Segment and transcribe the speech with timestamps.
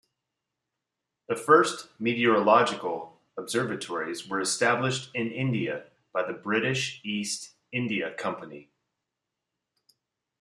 [1.29, 8.71] The first meteorological observatories were established in India by the British East India Company.